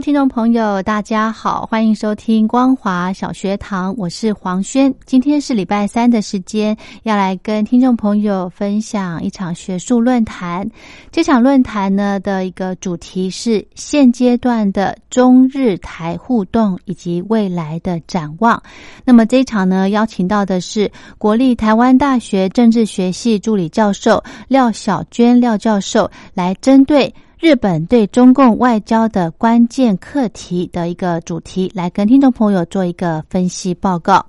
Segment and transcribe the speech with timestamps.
[0.00, 4.94] 听众朋友，大家好，欢迎收听光华小学堂，我是黄轩。
[5.06, 10.68] 今天是礼拜三的时间，要来跟听众朋友分享一场学术论坛。
[11.10, 18.62] 这场论坛呢的一个主题是现阶段的中日台互动以及未来的展望。
[19.02, 27.12] 那么这一场呢，邀请到的是国立台湾大学政治学系助理教授廖小娟廖教授，来针对。
[27.38, 34.24] 日本对中共外交的关键课题的一个主题，来跟听众朋友做一个分析报告。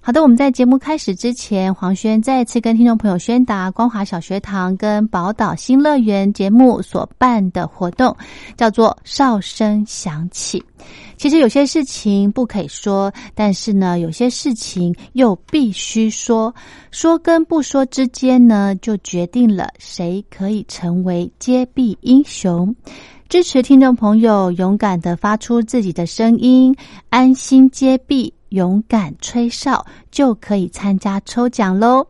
[0.00, 8.14] 好的，我们在节目开始之前，黄轩再次跟听众朋友宣达光华小学堂跟宝岛新乐园节目所办的活动，
[8.56, 10.62] 叫做“哨声响起”。
[11.16, 16.54] 其实有些事情不可以说，但是呢，有些事情又必须说。
[16.90, 22.74] 说跟不说之间呢，就决定了谁可以成为揭弊英雄。
[23.26, 26.76] 支持听众朋友勇敢的发出自己的声音，
[27.08, 28.34] 安心揭弊。
[28.54, 32.06] 勇敢吹哨就可以参加抽奖喽！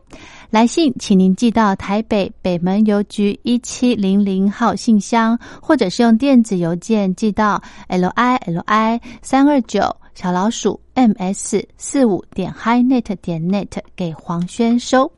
[0.51, 9.81] 来信请您寄到台北北门邮局一七零零号信箱，或者是用电子邮件寄到 l i l i 三二九
[10.13, 15.11] 小老鼠 m s 四五点 hi net 点 net 给黄轩收。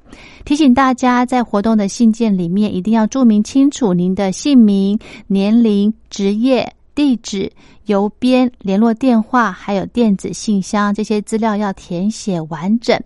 [0.45, 6.73] 提醒大家，在活动的信件里面一定要注明清楚您的姓名、年龄、职业。
[6.95, 7.51] 地址、
[7.87, 12.97] 邮编、联络电话，还有电子信箱，这些资料要填写完整。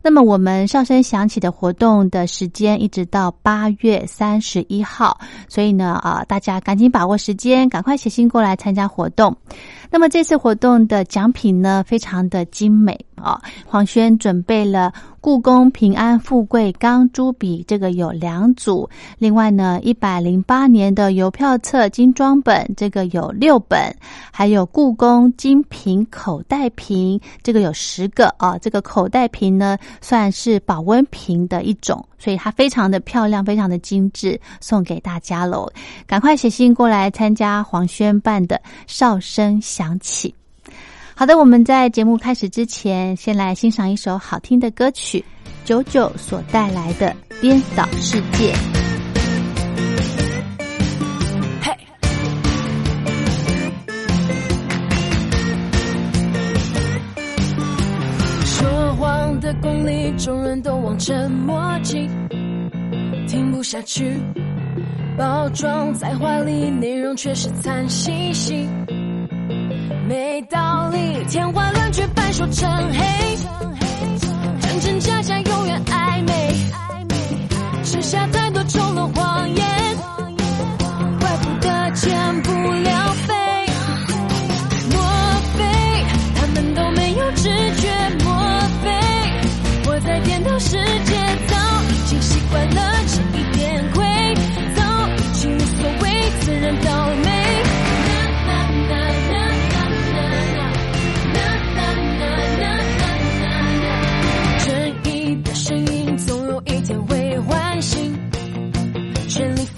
[0.00, 5.18] 那么，我们哨声响起的活动的时间一直到八月三十一号，
[5.48, 9.36] 所以呢，啊，大家赶紧把握时间，赶快写信过来参加活动。
[9.90, 14.92] 那么，这次活动的奖品呢，非常的精美啊，黄轩准备了。
[15.20, 18.88] 故宫平安富贵钢珠笔，这个有两组。
[19.18, 23.94] 另外呢，一百零八年的邮票册精装本，这个有六本。
[24.30, 28.56] 还有故宫精品口袋瓶，这个有十个啊。
[28.58, 35.68] 这个口袋瓶呢，算是保温瓶的一种，所以它非常的漂亮，非常的精致，送给大家喽。
[36.06, 40.34] 赶快写信过来参加黄轩办的哨声响起。
[41.14, 45.24] 好的，我们在节目开始之前，先来欣赏一首好听的歌曲，
[45.64, 48.52] 九九所带来的《颠倒世界》。
[58.44, 62.08] 说谎的功力，众人都望尘莫及，
[63.28, 64.20] 听不下去，
[65.16, 68.68] 包装在怀里，内容却是惨兮兮。
[70.08, 73.36] 没道理，天花乱坠，白说成黑，
[74.62, 76.54] 真真假假，永远暧昧。
[77.84, 79.66] 剩下太多丑陋谎言，
[81.20, 83.34] 怪不得减不了肥。
[84.92, 84.98] 莫
[85.58, 85.64] 非
[86.36, 87.92] 他们都没有知觉？
[88.24, 88.32] 莫
[88.82, 88.88] 非
[89.90, 90.78] 我在颠倒是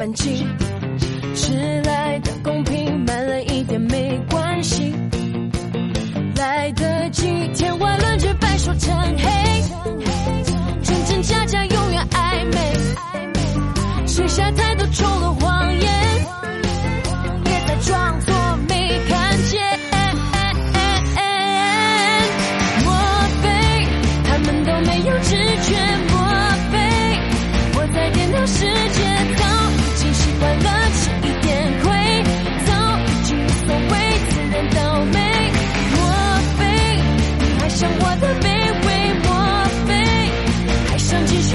[0.00, 0.46] 反击，
[1.34, 1.52] 迟
[1.82, 4.94] 来的公平慢了一点没关系，
[6.36, 9.62] 来得及天花乱坠白说成黑，
[10.82, 15.92] 真真假假永远暧昧，写下太多丑陋谎言，
[17.44, 18.20] 别再装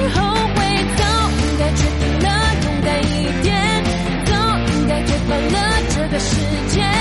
[0.10, 0.66] 后悔，
[0.98, 2.28] 早应该决定了，
[2.64, 3.84] 勇敢一点，
[4.26, 5.56] 早应该推翻了
[5.90, 6.36] 这个世
[6.70, 6.95] 界。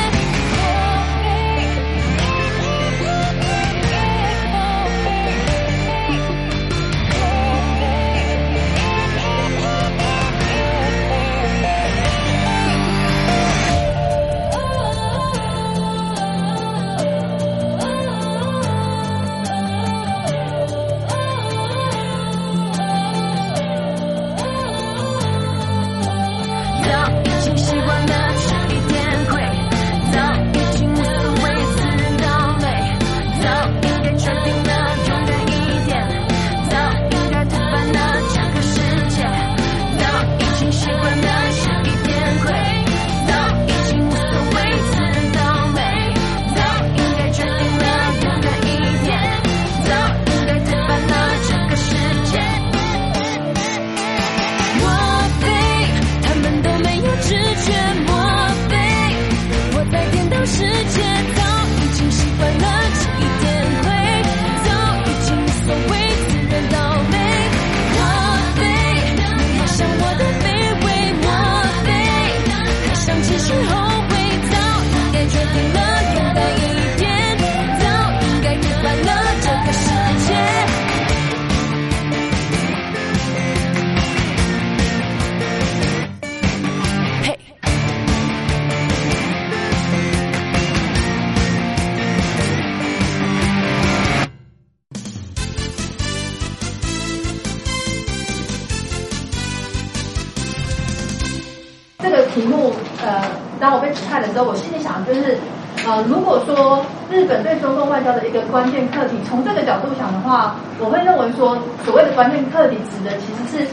[108.35, 113.71] 个关键课题，从这个角度想的话，我会认为说，所谓的关键课题指的其实是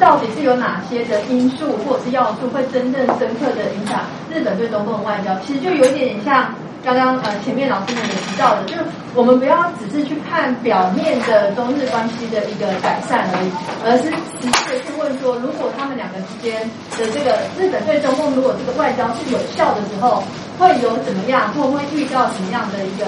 [0.00, 6.52] 到底是有哪些的因素或者是要素会真正深刻的影响日本对中共的外交，其实就有点像
[6.82, 8.82] 刚刚呃前面老师们也提到的，就是
[9.14, 13.50] 我们不要只是去看表面的中日关系的一个改善而已，
[13.84, 16.58] 而是实际的去问说，如果他们两个之间
[16.98, 20.24] 的这个日本对中共如果这个外交是有效的时候，
[20.58, 23.04] 会有怎么样，或会遇到什么样的一个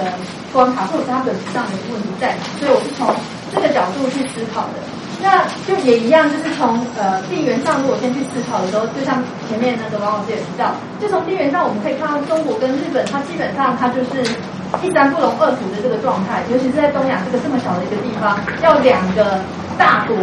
[0.53, 2.37] 关卡，或者是它本质上的一个问题在？
[2.61, 3.09] 所以我是从
[3.51, 4.77] 这个角度去思考的。
[5.21, 14.19] 那就也一样，就是从呃地缘上，如果先去思考的时候，就像前面那个王老师也提到，就从地缘上我们可以看到，中国跟日本它基本上它就是
[14.83, 19.39] 一山不容二虎的这个状态，尤其是在东亚这个这么小的一个地方，要两个
[19.77, 20.15] 大国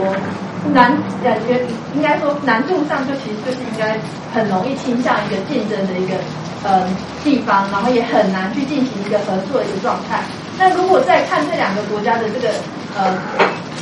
[0.73, 0.93] 难
[1.25, 1.61] 感觉
[1.95, 3.99] 应该说难度上就其实就是应该
[4.33, 6.15] 很容易倾向一个竞争的一个
[6.63, 6.87] 呃
[7.25, 10.21] 地方，然后也很难去进行一个合作的一个状态。
[10.59, 12.49] 那如果再看这两个国家的这个
[12.97, 13.17] 呃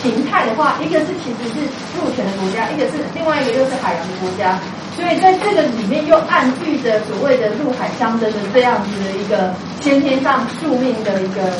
[0.02, 1.66] 形态的话，一个是其实是
[1.98, 4.58] 陆权的国家，一个是另外一个又是海洋的国家，
[4.94, 11.52] 所以在这个里面又暗喻着所谓的陆海相争的这样子的一个先天上宿命的一个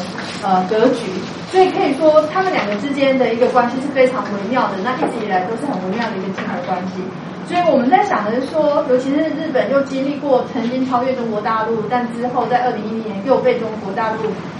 [0.42, 1.10] 呃格局。
[1.50, 7.00] 所以可以说，他们两个之间的一个关系是非常微妙的，那一直以来都是很微妙的一个亲和关系。
[7.48, 14.18] 所以我们在想的是说，尤其是日本又经历过曾经超越中国大陆，但之后在二零一零年又被中国大陆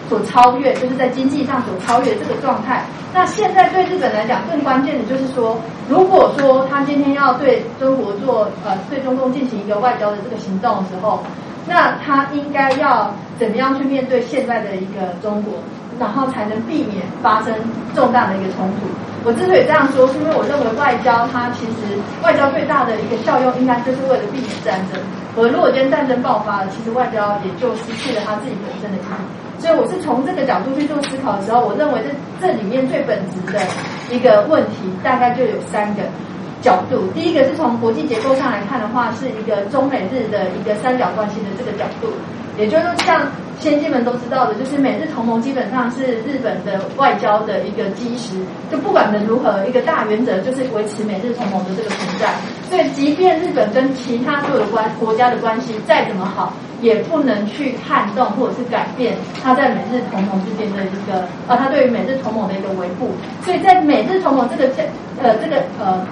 [0.09, 2.83] 所超越，就是在经济上所超越这个状态。
[3.13, 11.21] 那现在对日本来讲，更关键的就是说，如果说他今天要对中国做呃对中共进行一个外交的这个行动的时候，
[11.67, 15.53] 那他应该要怎么样去面对现在的一个中国？
[15.99, 17.55] 然后才能避免发生
[17.95, 18.87] 重大的一个冲突。
[19.25, 25.01] 我之所以这样说，是因为我认为外交它其实外交最大的一个效用，应该就是为了避免战争。
[25.35, 29.13] 我如果今天战争爆发了，其实外交也就失去了它自己本身的意义。
[29.59, 33.59] 所以我是从这个角度去做思考的时候，我认为这这里面最本质的
[34.11, 36.03] 一个问题，大概就有三个。
[36.61, 42.11] 角度，第一个是从国际结构上来看的话，是一个中美日的一个三角关系的这个角度，
[42.59, 43.23] 也就是像
[43.61, 48.35] 先进们都知道的，就是美日同盟基本上是日本的外交的一个基石，
[48.71, 52.35] 就不管能如何，一个大原则就是维持美日同盟的这个存在。
[52.69, 63.11] 所以，即便日本跟其他所有的关国家的关系再怎么好，也不能去撼动或者是改变它在美日同盟之间的一个呃，它对于美日同盟的一个维护。
[63.45, 64.69] 所以在美日同盟这个
[65.23, 66.05] 呃这个呃。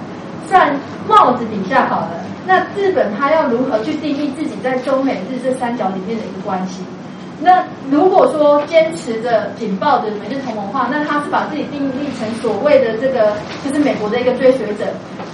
[0.49, 0.73] 在
[1.07, 2.11] 帽子底下好了，
[2.45, 6.81] 那日本它要如何去定义自己在中美日这三角里面的一个关系？
[7.39, 14.85] 那如果说坚持着紧抱着美日同盟化，那他是把自己定义成所谓的这个就是美国的一个追随者。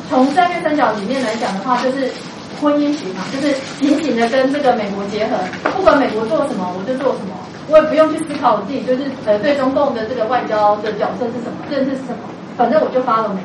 [0.10, 2.12] 从战略三角里面来讲的话，就是
[2.60, 5.38] 婚姻型嘛，就是紧紧的跟这个美国结合，
[5.78, 7.34] 不管美国做什么，我就做什么，
[7.70, 12.28] 我也不用去思考我自己就是呃对中共的这个外交的角色是什么，认识是什么，
[12.58, 13.40] 反正我就发了美。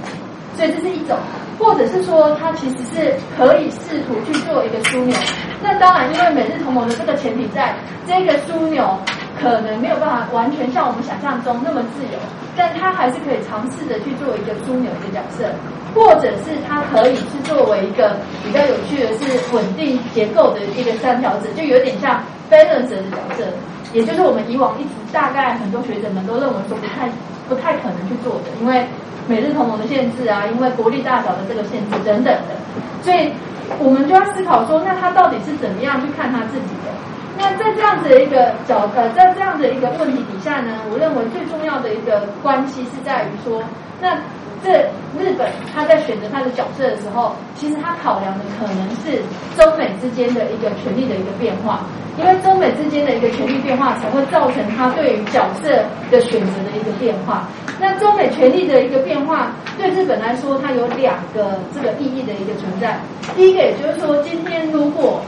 [0.57, 1.17] 所以这是一种，
[1.59, 5.17] 或者是说，它其实是可以试图去做一个枢纽。
[5.63, 7.75] 那当然，因为美日同盟的这个前提，在
[8.07, 8.97] 这个枢纽
[9.41, 12.19] 可能没有办法完全像我们想象中那么自由，
[12.57, 15.51] 但它还是可以尝试着去做一个枢纽的角色，
[15.95, 23.45] 或者是它可以是作为一个比较有趣的是稳定结构的一个三条子，就有点像 balance 的角色，
[23.93, 27.09] 也就是我们以往一直大概很多学者们都认为说不太
[27.49, 28.87] 不太可能去做的，因为。
[29.29, 32.57] 美日同盟的限制啊，因为国力大小的这个限制等等的，
[33.03, 33.31] 所以
[33.79, 36.89] 我们就要思考说，那他到底是怎么样去看他自己的？
[37.37, 43.63] 那在这样子的一个角呃，在这样的一个问题底下呢，我认为最重要的一个关系是在于说，
[44.01, 44.17] 那。
[44.65, 44.71] 这
[45.19, 49.23] 日本他在选择他的角色的时候，其实他考量的可能是
[49.57, 51.81] 中美之间的一个权力的一个变化，
[52.19, 55.69] 因为中美之间的一个权力变化才会造成他对于角色
[56.11, 57.47] 的选择的一个变化。
[57.81, 62.99] 那中美权力的一个变化，对日本来说，它有两个这个意义的一个存在。
[63.37, 65.21] 第一个，也就是说，今天如果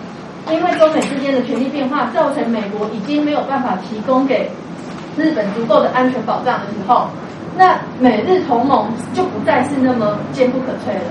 [0.50, 4.50] 因为中美之间的权力变化，造成美国已经没有办法提供给
[5.16, 7.08] 日本足够的安全保障的时候。
[7.60, 11.04] 那美日同盟就不再是那么坚不可摧了。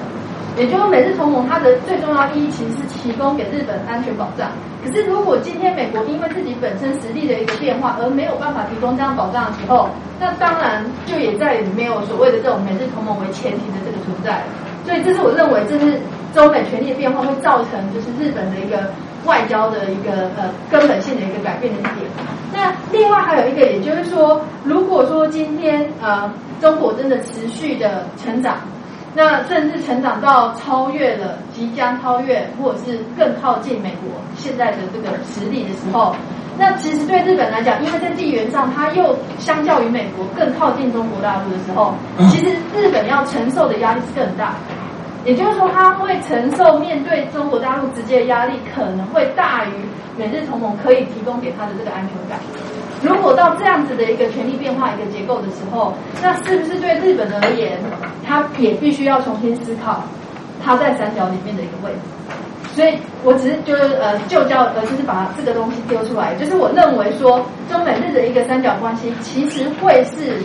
[0.57, 4.49] 也就是美日同盟它的最重要意义其实是提供给日本安全保障。
[4.83, 9.89] 可是如果今天美国因为自己本身实力的一个变化而没有办法提供这样保障的时候，
[10.19, 14.41] 那当然就也再也没有所谓的这种美日同盟为前提的这个存在。
[14.85, 16.01] 所以这是我认为这是
[16.33, 18.89] 中美权力的变化会造成就是日本的一个
[19.25, 22.09] 外交的一个呃根本性的一个改变的一点。
[22.53, 28.57] 那另外还有一个，也就是说，如果说今天呃中国真的持续的成长，
[29.13, 36.15] 那甚至成长到超越了，即将超越或者是更靠近美国现在的这个实力的时候，
[36.57, 41.93] 那其实对日本来讲，因为在地缘上，它又相较于美国更靠近中国大陆的时候，
[42.31, 44.55] 其实日本要承受的压力是更大。
[45.29, 49.69] 也就是说，他会承受面对中国大陆直接的压力，可能会大于
[50.17, 52.39] 美日同盟可以提供给他的这个安全感。
[53.03, 57.77] 如果到这样子的一个权力变化一个结构的时候，那是不是对日本而言，
[58.25, 60.03] 他也必须要重新思考
[60.65, 61.99] 他在三角里面的一个位置？
[62.73, 70.41] 所以我只是就是呃就叫呃就是把这个东西丢出来，就是我认为说中美日的一个三角关系，其实会是。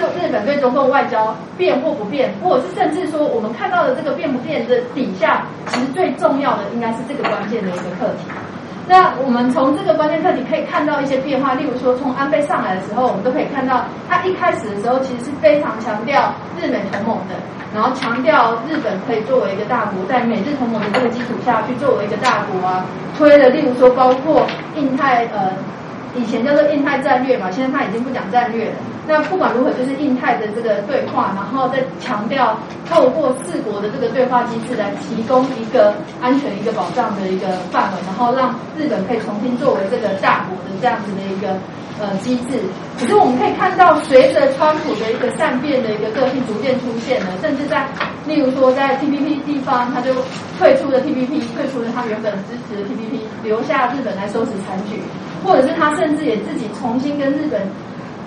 [0.00, 8.30] 就日本对中共外交变或不变，或者是甚至说我们看到的这个变不变的底下，其实最重要的应该是这个关键的一个课题。
[8.88, 17.34] 那我们从这个关键课题可以看到一些变化，例如说从安倍上来的时候，我们都可以看到他一开始的时候其实是非常强调日美同盟的，
[17.72, 22.84] 然后强调日本可以作为一个大国，在美日同盟的这个基础下去作为一个大国啊，
[23.16, 24.44] 推了例如说包括
[24.74, 25.52] 印太呃。
[26.14, 28.74] 以前叫做印太战略嘛，现在他已经不讲战略了。
[29.06, 32.56] 那不管如何，就是印太的这个对话，然后再强调
[32.88, 41.58] 透过四国的这个对话机制来提供一个安全、一个保障的一个范围，然后让日本可以重新作为这个大国的这样子的一个
[41.98, 42.60] 呃机制。
[43.00, 47.88] 可是我们可以看到，随着川普的一个善变的一个个性逐渐出现了，甚至在
[48.24, 50.14] 例如说在 TPP 地方，他就
[50.58, 55.02] 退出了 TPP，退出了他原本支持的 TPP，留下日本来收拾残局。
[55.44, 57.60] 或者是他甚至也自己重新跟日本，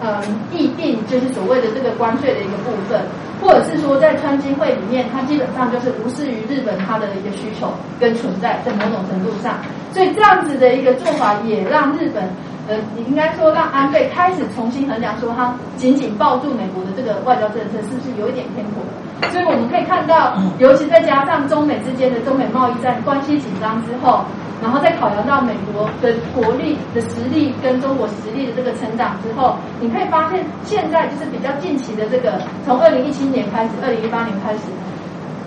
[0.02, 3.02] 嗯，议定就是所谓的这个关税的一个部分，
[3.42, 9.56] 或者是说在川金会里面，他基本上就是无视于日本他的一个需求跟存在，在某种程度上，
[9.94, 12.24] 所以这样子的一个做法也让日本
[12.68, 12.76] 呃，
[13.08, 18.84] 应该说让安倍开始重新衡量，说他紧紧抱住美国的这个外交政策是不是有一点偏颇？
[19.32, 24.26] 所以我们可以看到，尤其再加上中美之间的中美贸易战关系紧张之后，
[24.66, 34.62] 然后再考量到美国的国力的实力跟中国实力的这个成长之后，你可以发现现在就是比较近期的这个，从二零一七年开始，二零一八年开始，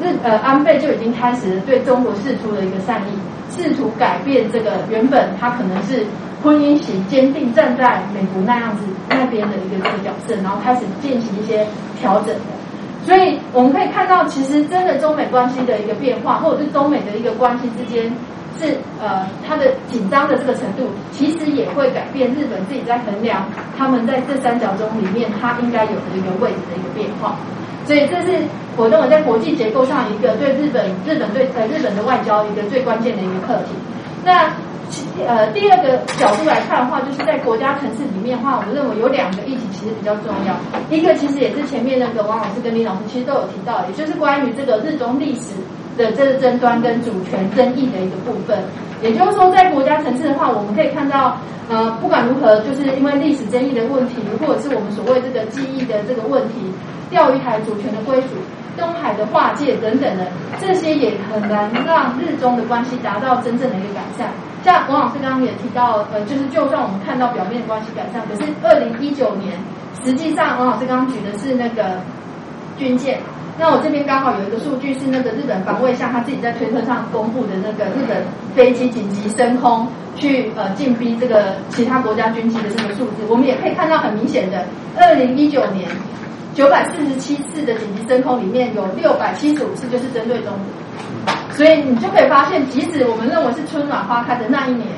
[0.01, 6.07] 日呃安倍就已经开始对中国示出了一个善意，试图改变这个原本他可能是
[6.41, 11.67] 婚姻型坚定站在美国那样子那边的一个这个角色，然后开始进行一些
[12.01, 12.33] 调整。
[13.05, 18.13] 所以我们可以看到，其实真的中美关系的一个变化，或者是中美的一个关系之间，
[18.59, 23.47] 是呃它的紧张的这个程度，其实也会改变日本自己在衡量
[23.77, 27.37] 他们在这三角中里面它应该有的一个位置的一个变化。
[27.87, 28.39] 所以这是
[28.77, 33.71] 我认为在国际结构上一个对日本日本对呃日本的外交一个最关键的一个课题。
[34.25, 34.51] 那
[35.27, 40.57] 呃，第二个角度来看的话，就是在国家层次里面的话，我认为有两个议题其实比较重要。
[40.91, 45.53] 一个其实也是前面那个王老师跟李老师其实都有提到，也就是关于这个日中历史
[45.99, 48.57] 的这个争端跟主权争议的一个部分。
[49.03, 51.37] 也就是说，在国家层次的话，我们可以看到，
[51.69, 56.73] 呃，不管如何，就是因为历史争议的问题，或者是我们所谓这个记忆的这个问题，
[57.11, 58.29] 钓鱼台主权的归属。
[58.79, 60.25] 东海的划界等等的，
[60.61, 64.31] 这些也很难让日中的关系达到真正的一个改善。
[64.63, 69.53] 像王老师刚刚也提到，呃，就是就算我们看到表面的关系改善，可是二零一九年，
[70.05, 72.01] 实际上王老师刚刚举的是那个
[72.77, 73.19] 军舰。
[73.59, 78.23] 那我这边刚好有一个数据是那个日本防卫相他自己在推特上公布的那个日本
[78.55, 84.65] 飞机紧急升空去呃进逼这个其他国家军机的这个数字，我们也可以看到很明显的，
[84.97, 85.89] 二零一九年。
[86.55, 94.89] 九百四十七次的紧急升空里面有六百七十五次就是针对中国，所以你就可以发现，即使我们认为是春暖花开的那一年，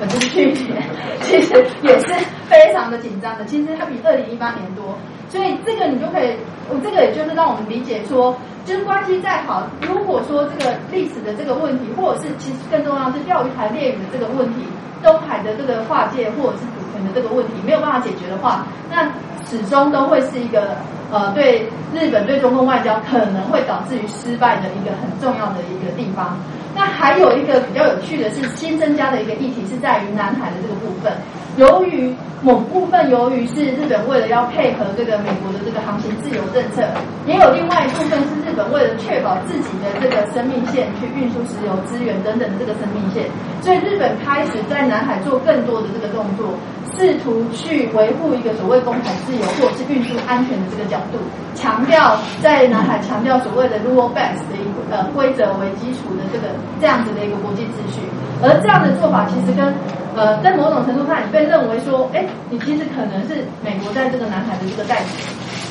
[0.00, 0.82] 呃，就是去年，
[1.22, 2.06] 其实也是
[2.48, 3.44] 非常的紧张的。
[3.44, 4.96] 其实它比二零一八年多，
[5.28, 6.36] 所以这个你就可以，
[6.82, 14.64] 这个也就是让我们理解说，就是关系再好，如果说这个历史的这个问题，或者是其实更重要是钓鱼台列屿的这个问题，
[15.02, 19.04] 东海的这个划界或者是主权的这个问题没有办法解决的话，那
[19.48, 20.76] 始终都会是一个。
[21.12, 26.36] 呃，对日本对中共外交可能会导致于失败的一个很重要的一个地方。
[26.74, 31.12] 那还有一个比较有趣的是，新增加的一个议题是在于南海的这个部分。
[31.56, 36.82] 由于某部分由于是日本为了要配合这个美国的这个航行自由政策，
[37.26, 43.30] 也有另外一部分是日本为了确保自己的这个生命线去运输石油资源等等的这个生命线，
[43.62, 46.50] 所以日本开始在南海做更多的这个动作。
[46.96, 51.18] 试图去维护一个所谓公海自由或者是运输安全的这个角度，
[51.54, 58.00] 强调在南海强调所谓的 rule base 的一个呃规则为基础的这个这样子的一个国际秩序，
[58.42, 59.74] 而这样的做法其实跟
[60.14, 65.06] 呃在某种程度上也被认为说，哎，你其实可能是美国在这个南海的这个代理，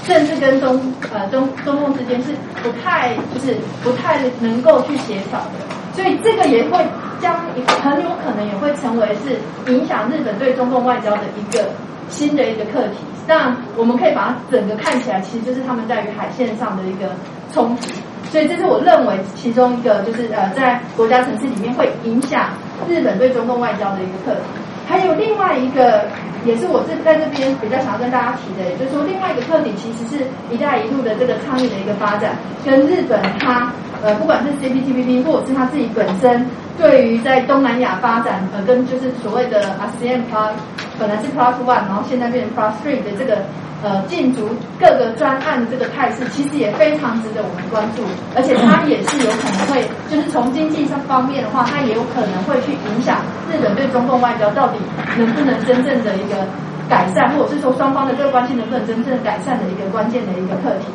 [0.05, 2.31] 甚至跟中呃中中共之间是
[2.61, 5.55] 不太就是不太能够去协调的。
[5.93, 6.83] 所以这个也会
[7.23, 7.33] 将
[7.81, 9.39] 很有可能也会成为是
[9.71, 11.69] 影响日本对中共外交的一个
[12.09, 12.97] 新的一个课题。
[13.25, 17.09] 但我们可以把它整个看起来，其实就是他们在于海线上的一个
[17.53, 17.93] 冲突。
[18.29, 22.49] 所以这是我认为其中一个就是呃在国家层次里面会影响
[22.89, 24.62] 日本对中共外交的一个课题。
[24.93, 26.05] 还有另外一个
[26.45, 33.73] 也是我这在这边比较想要跟大家提的，也就是说另外一个特点其实是一带一路的这个倡议的一个发展，跟日本它。
[34.03, 36.45] 呃，不管是 CPTPP 或者是它自己本身
[36.77, 40.51] 对于在东南亚发展，呃，跟就是所谓的 ASEAN Plus，
[40.99, 43.41] 本来是 Plus One，然后现在变成 Plus Three 的这个
[43.83, 48.03] 呃进足各个专案的这个态势，其实也非常值得我们关注。
[48.35, 53.17] 而且它也是有可能会，就是从经济上方面的话，它也有可能会去影响
[53.51, 54.77] 日本对中共外交到底
[55.17, 56.45] 能不能真正的一个
[56.87, 60.87] 改善，或者是说双方的这个关系能不能真正改善的一个关键的一个课题。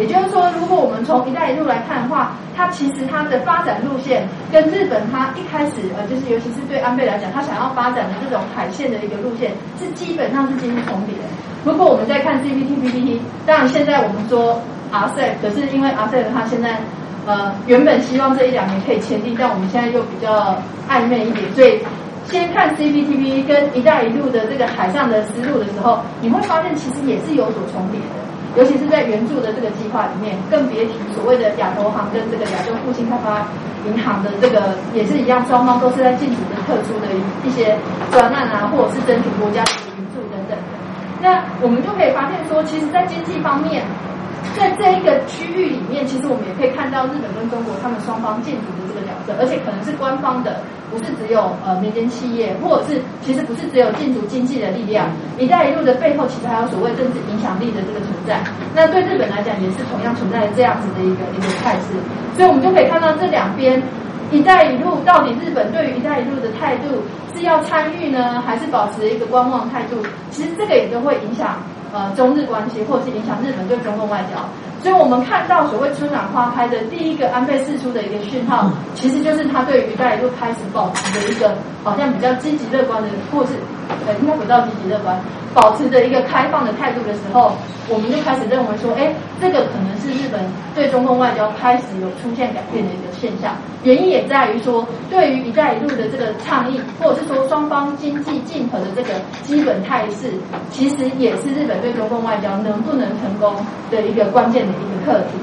[0.00, 11.14] 也就是说，如果我们从“一带一路”来看的话，它其实它的发展路线跟日本它一开始呃，就是尤其是对安倍来讲，他想要发展的这种海线的一个路线是基本上是进行重叠。
[11.64, 14.58] 如果我们在看 CPTPP，当然现在我们说
[14.90, 16.80] RCE，可是因为 RCEP 它现在
[17.26, 20.56] 呃原本希望这一两年可以签订，但我们现在又比较
[20.88, 21.78] 暧昧一点，所以
[22.24, 28.29] 先看 CPTPP 跟“一带一路”的这个海上的思路的时候，你会发现其实也是有所重叠的。
[28.56, 33.46] 尤其是在援助的这个计划里面，更别提所谓的亚投行跟这个亚洲复兴开发
[33.86, 37.06] 银行的这个也是一样，双方都是在进行的特殊的
[37.44, 37.76] 一些
[38.10, 40.58] 专案啊，或者是争取国家的援助等等。
[41.22, 43.84] 那我们就可以发现说，其实，在经济方面，
[44.56, 55.08] 在这一个区域里面，其实我们也可以看到日本跟中国他们双方建筑的这个角色，而且可能是官方的，不是只有呃民间企业，或者是其实不是只有建筑经济的力量。
[55.38, 58.40] 一带一路的背后，其实还有所谓政治影响力的这个存在。
[58.74, 61.96] 那对日本来讲，也是同样存在这样子的一个一个态势。
[62.36, 63.80] 所以我们就可以看到这两边。
[64.32, 67.02] 一带一路到底日本对于一带一路的态度
[67.34, 69.96] 是要参与呢，还是保持一个观望态度？
[70.30, 71.58] 其实这个也都会影响
[71.92, 74.38] 呃中日关系，或者是影响日本对中共外交。
[74.82, 83.52] 所以我们看到所谓春暖花开的第一个安倍释出的一个讯号，其实就是他对于一带一路开始保持的一个好像比较积极乐观的，或是
[84.06, 85.18] 呃应该不到积极乐观，
[85.52, 87.52] 保持着一个开放的态度的时候，
[87.88, 90.40] 我们就开始认为说，哎，这个可能是日本
[90.74, 93.52] 对中共外交开始有出现改变的一个现象。
[93.82, 100.32] 原因也在于说，对于一带一路的这个倡议，或者是说双方经济竞合的这个基本态势，
[100.70, 103.54] 其实也是日本对中共外交能不能成功
[103.90, 104.69] 的一个关键。
[104.70, 105.38] 一个课题，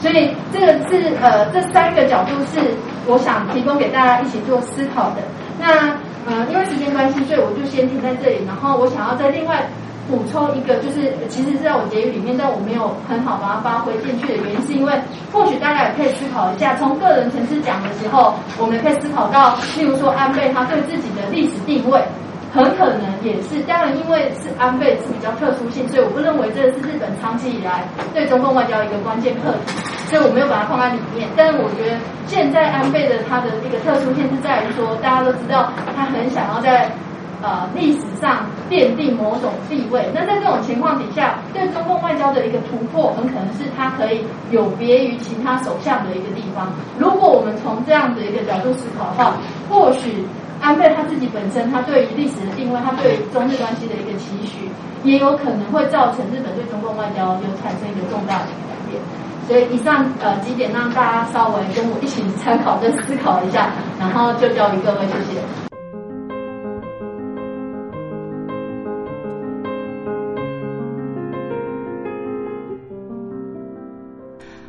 [0.00, 2.60] 所以这个是呃这三个角度是
[3.06, 5.22] 我想提供给大家一起做思考的。
[5.58, 8.44] 那呃因为时间关系，所以我就先停在这里。
[8.46, 9.66] 然后我想要再另外
[10.10, 14.92] 补充一个，就是其实是在我结语里面，但我没有很好把它发挥进去的原因，是因为
[15.32, 22.02] 或许大家也可以思考一下，从个人层次讲的时候，我们可以思考到，例如说安倍他对自己的历史定位。
[22.52, 29.72] 很可能也是，当然因为是安倍是比较特殊性，所以我不认为这是日本长期以来对中共外交一个关键课题，
[30.10, 31.26] 所以我没有把它放在里面。
[31.34, 36.92] 但是我觉得现在安倍的他的一个特殊性是在于说，大家都知道他很想要在
[37.40, 40.04] 呃历史上奠定某种地位。
[40.12, 46.70] 那在这种情况底下，对中共外交的一个突破，很可能是他可以有别于其他首相的一个地方。
[46.98, 49.32] 如果我们从这样的一个角度思考的话，
[49.70, 50.22] 或许。
[50.62, 54.70] 安倍他自己本身，他对于历史的定位，他对中日关系的一个期许，
[55.02, 59.02] 也有可能会造成日本对中共外交有产生一个重大的改变。
[59.48, 65.61] 所以以上呃几点让大家稍微跟我一起参考跟思考一下，然后就交给各位，谢谢。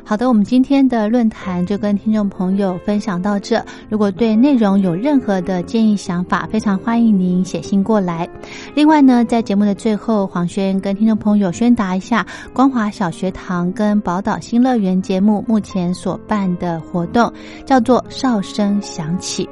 [0.06, 3.64] 好的，我们今天的论坛就跟听众朋友分享到这。
[3.88, 8.28] 如果对内容有任何的建议想法，非常欢迎您写信过来。
[8.74, 17.32] 另外呢，在节目的最后，黄轩跟听众朋友宣达一下光华小学堂跟宝岛新乐园节目目前所办的活动，
[17.64, 19.48] 叫做“哨声响起”。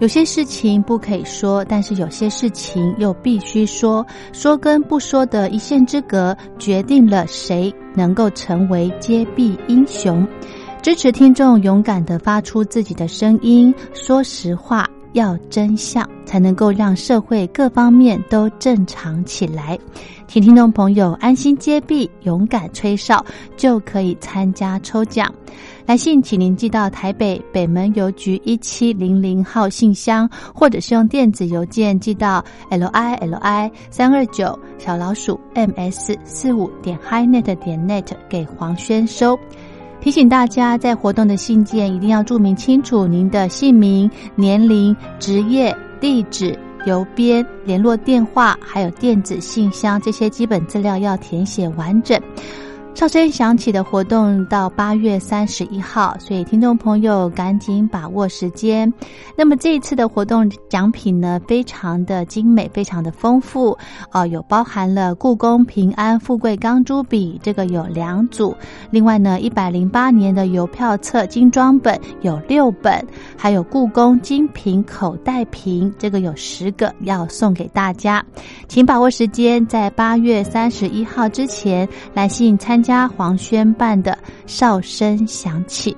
[0.00, 4.04] 有些事情不可以说，但是有些事情又必须说。
[4.32, 7.72] 说跟不说的一线之隔，决定了谁。
[7.96, 10.26] 能够成为揭弊英雄，
[10.82, 19.78] 支持听众勇敢的发出自己的声音，说实话，要真相，才能够让社会各方面都正常起来。
[20.26, 23.24] 请听众朋友安心揭弊，勇敢吹哨，
[23.56, 25.32] 就可以参加抽奖。
[25.86, 39.38] 来信请您寄到台北北门邮局一七零零号信箱，或者是用电子邮件寄到 l i l i 三二九小老鼠 m s 四五点 highnet 点 net 给黄轩收。
[40.00, 52.18] 提醒大家，在活动的信件一定要注明清楚您的姓名、年龄、职业、地址、邮编、联络电话，还有电子信箱这些基本资料要填写完整。
[52.94, 58.90] 哨声响起的活动到八月三十一号，所以听众朋友赶紧把握时间。
[59.36, 63.76] 那么这一次的活动奖品呢，非常的精美，非常的丰富
[64.12, 68.54] 哦，有包含了故宫平安富贵钢珠笔，这个有两组；
[68.92, 73.04] 另外呢，一百零八年的邮票册精装本有六本，
[73.36, 78.24] 还有故宫精品口袋瓶，这个有十个要送给大家。
[78.68, 82.83] 请把握时间，在八月三十一号之前来信参。
[82.84, 84.16] 家黄轩办的
[84.46, 85.96] 哨声响起，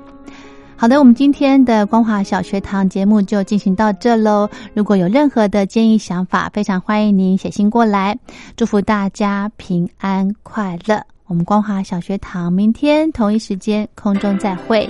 [0.77, 4.49] 好的，我们今天的光华小学堂节目就进行到这喽。
[4.73, 8.17] 如果有任何的建议想法，非常欢迎您写信过来。
[8.57, 11.03] 祝福大家平安快乐。
[11.27, 14.89] 我们光华小学堂明天同一时间空中再会。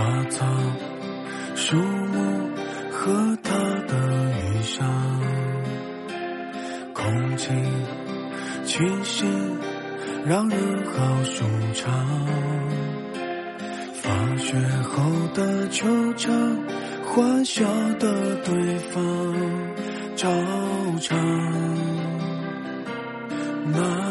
[0.00, 0.46] 花草
[1.54, 2.48] 树木
[2.90, 3.52] 和他
[3.86, 5.20] 的余香
[6.94, 7.50] 空气
[8.64, 9.28] 清新
[10.24, 11.92] 让人好舒畅。
[13.92, 15.02] 放学后
[15.34, 16.32] 的球场
[17.04, 17.62] 欢笑
[17.98, 19.34] 的对方
[20.16, 20.26] 照
[20.98, 21.18] 常。
[23.66, 24.09] 那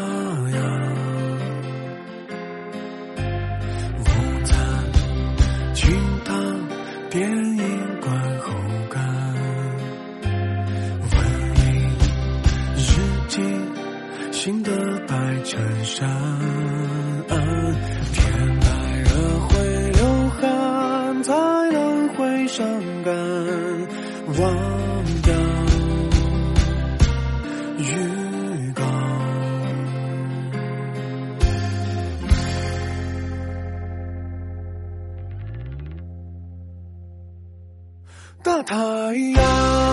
[38.50, 39.89] 大太阳。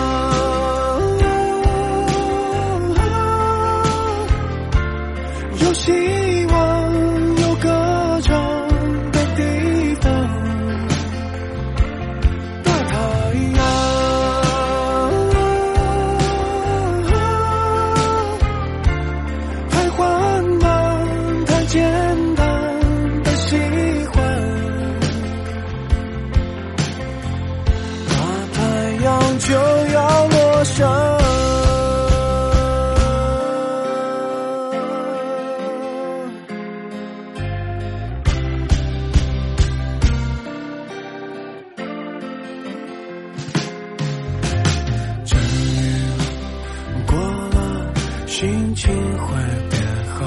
[48.38, 49.34] 心情会
[49.68, 49.82] 变
[50.14, 50.24] 好。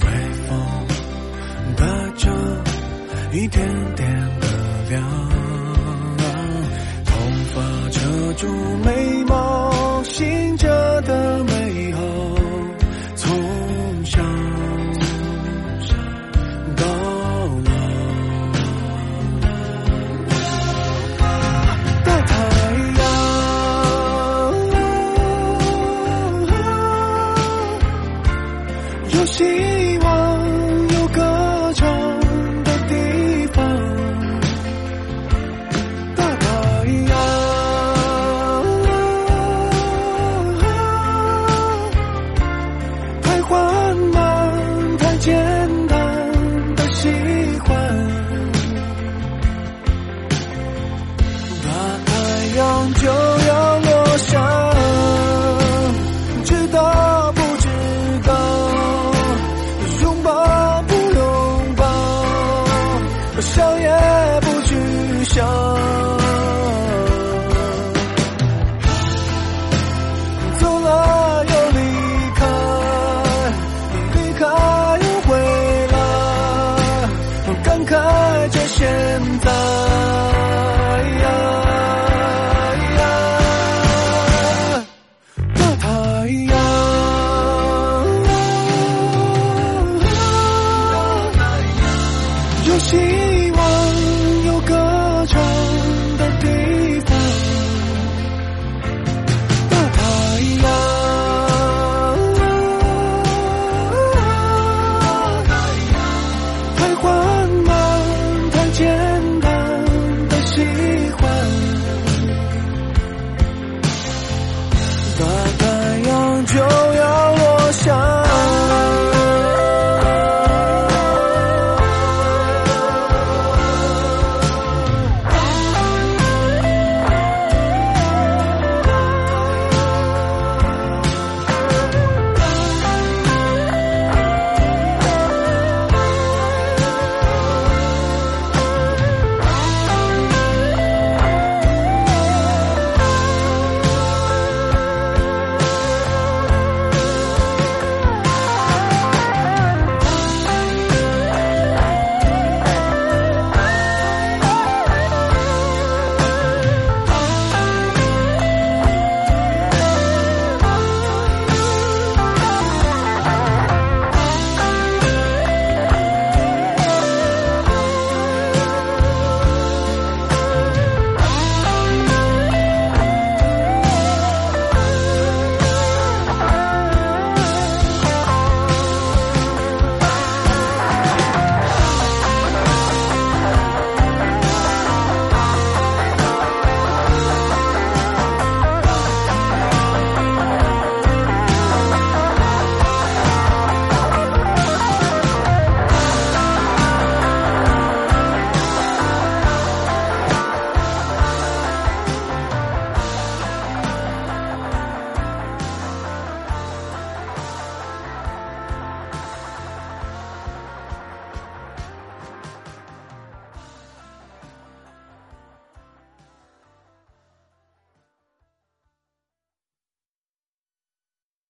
[0.00, 0.06] 微
[0.48, 0.50] 风
[1.76, 1.86] 带
[2.16, 2.28] 着
[3.32, 4.10] 一点点
[4.40, 4.46] 的
[4.90, 5.00] 凉
[7.04, 7.14] 头
[7.54, 8.48] 发遮住
[8.84, 9.21] 眉
[52.62, 53.21] Chúa